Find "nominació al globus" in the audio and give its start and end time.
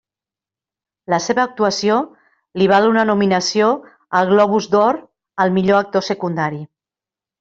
3.09-4.69